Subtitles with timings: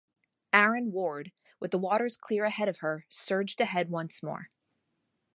[0.51, 4.49] "Aaron Ward", with the waters clear ahead of her, surged ahead once more.